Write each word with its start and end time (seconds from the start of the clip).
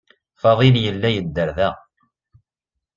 Fadil 0.41 0.75
yella 0.83 1.09
yedder 1.11 1.49
da. 1.57 1.69